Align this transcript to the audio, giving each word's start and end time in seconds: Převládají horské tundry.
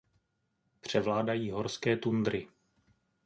Převládají 0.81 1.51
horské 1.51 1.97
tundry. 1.97 2.47